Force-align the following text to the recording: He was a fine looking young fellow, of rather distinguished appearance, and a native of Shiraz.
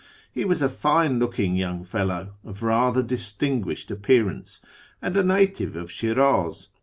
He 0.31 0.45
was 0.45 0.63
a 0.63 0.67
fine 0.67 1.19
looking 1.19 1.55
young 1.55 1.83
fellow, 1.83 2.33
of 2.43 2.63
rather 2.63 3.03
distinguished 3.03 3.91
appearance, 3.91 4.59
and 4.99 5.15
a 5.15 5.21
native 5.21 5.75
of 5.75 5.91
Shiraz. 5.91 6.69